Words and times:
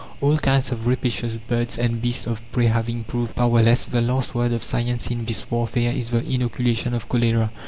All 0.19 0.35
kinds 0.39 0.71
of 0.71 0.87
rapacious 0.87 1.35
birds 1.47 1.77
and 1.77 2.01
beasts 2.01 2.25
of 2.25 2.41
prey 2.51 2.65
having 2.65 3.03
proved 3.03 3.35
powerless, 3.35 3.85
the 3.85 4.01
last 4.01 4.33
word 4.33 4.51
of 4.51 4.63
science 4.63 5.11
in 5.11 5.25
this 5.25 5.51
warfare 5.51 5.91
is 5.91 6.09
the 6.09 6.25
inoculation 6.27 6.95
of 6.95 7.07
cholera! 7.07 7.51